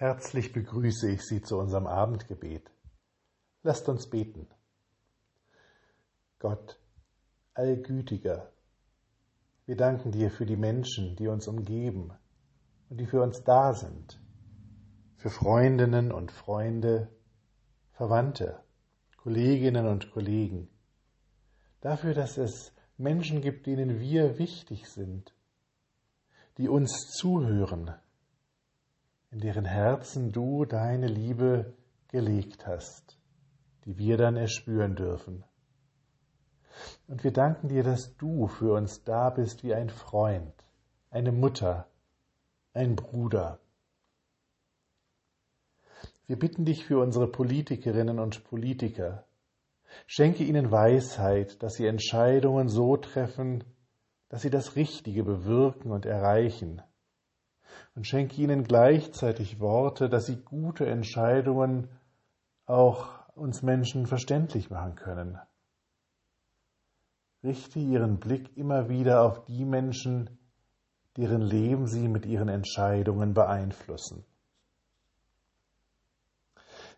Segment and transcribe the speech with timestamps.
[0.00, 2.70] Herzlich begrüße ich Sie zu unserem Abendgebet.
[3.62, 4.46] Lasst uns beten.
[6.38, 6.80] Gott,
[7.52, 8.50] Allgütiger,
[9.66, 12.14] wir danken dir für die Menschen, die uns umgeben
[12.88, 14.18] und die für uns da sind,
[15.18, 17.14] für Freundinnen und Freunde,
[17.92, 18.58] Verwandte,
[19.18, 20.70] Kolleginnen und Kollegen,
[21.82, 25.34] dafür, dass es Menschen gibt, denen wir wichtig sind,
[26.56, 28.00] die uns zuhören,
[29.30, 31.72] in deren Herzen du deine Liebe
[32.08, 33.16] gelegt hast,
[33.84, 35.44] die wir dann erspüren dürfen.
[37.06, 40.54] Und wir danken dir, dass du für uns da bist wie ein Freund,
[41.10, 41.88] eine Mutter,
[42.72, 43.60] ein Bruder.
[46.26, 49.26] Wir bitten dich für unsere Politikerinnen und Politiker.
[50.06, 53.64] Schenke ihnen Weisheit, dass sie Entscheidungen so treffen,
[54.28, 56.82] dass sie das Richtige bewirken und erreichen
[57.94, 61.88] und schenke ihnen gleichzeitig Worte, dass sie gute Entscheidungen
[62.66, 65.38] auch uns Menschen verständlich machen können.
[67.42, 70.38] Richte ihren Blick immer wieder auf die Menschen,
[71.16, 74.24] deren Leben sie mit ihren Entscheidungen beeinflussen.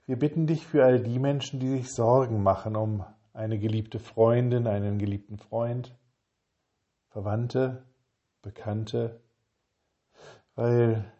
[0.05, 4.66] Wir bitten dich für all die Menschen, die sich Sorgen machen um eine geliebte Freundin,
[4.66, 5.96] einen geliebten Freund,
[7.08, 7.84] Verwandte,
[8.42, 9.20] Bekannte,
[10.55, 11.11] weil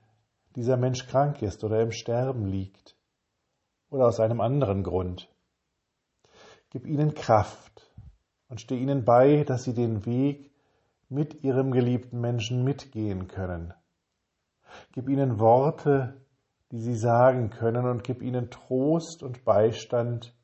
[0.57, 2.97] dieser Mensch krank ist oder im Sterben liegt
[3.91, 5.29] oder aus einem anderen Grund.
[6.71, 7.93] Gib ihnen Kraft
[8.49, 10.53] und steh ihnen bei, dass sie den Weg
[11.09, 13.75] mit ihrem geliebten Menschen mitgehen können.
[14.93, 16.23] Gib ihnen Worte,
[16.71, 20.35] die sie sagen können und gib ihnen Trost und Beistand,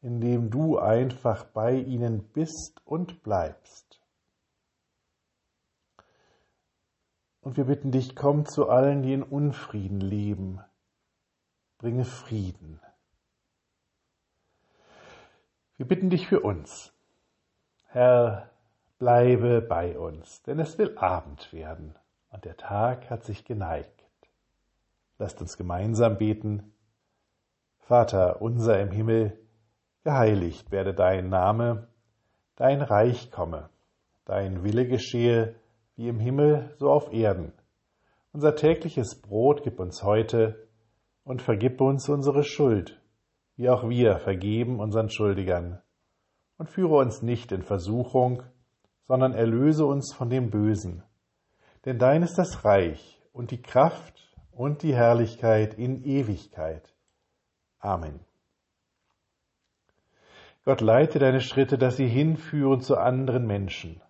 [0.00, 3.93] indem du einfach bei ihnen bist und bleibst.
[7.44, 10.60] Und wir bitten dich, komm zu allen, die in Unfrieden leben.
[11.76, 12.80] Bringe Frieden.
[15.76, 16.94] Wir bitten dich für uns.
[17.88, 18.48] Herr,
[18.98, 21.94] bleibe bei uns, denn es will Abend werden
[22.30, 24.06] und der Tag hat sich geneigt.
[25.18, 26.72] Lasst uns gemeinsam beten.
[27.78, 29.38] Vater unser im Himmel,
[30.02, 31.88] geheiligt werde dein Name,
[32.56, 33.68] dein Reich komme,
[34.24, 35.56] dein Wille geschehe,
[35.96, 37.52] wie im Himmel, so auf Erden.
[38.32, 40.68] Unser tägliches Brot gib uns heute
[41.22, 43.00] und vergib uns unsere Schuld,
[43.56, 45.80] wie auch wir vergeben unseren Schuldigern.
[46.58, 48.42] Und führe uns nicht in Versuchung,
[49.02, 51.02] sondern erlöse uns von dem Bösen.
[51.84, 56.94] Denn dein ist das Reich und die Kraft und die Herrlichkeit in Ewigkeit.
[57.78, 58.20] Amen.
[60.64, 64.00] Gott leite deine Schritte, dass sie hinführen zu anderen Menschen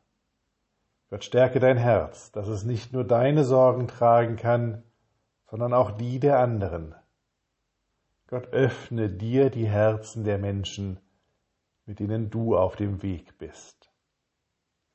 [1.15, 4.83] Gott stärke dein Herz, dass es nicht nur deine Sorgen tragen kann,
[5.49, 6.93] sondern auch die der anderen.
[8.27, 10.99] Gott öffne dir die Herzen der Menschen,
[11.87, 13.93] mit denen du auf dem Weg bist.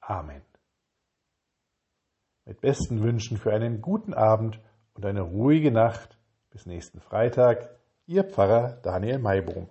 [0.02, 0.42] Amen.
[2.44, 4.60] Mit besten Wünschen für einen guten Abend
[4.96, 6.18] und eine ruhige Nacht.
[6.50, 9.70] Bis nächsten Freitag, Ihr Pfarrer Daniel Maibrum.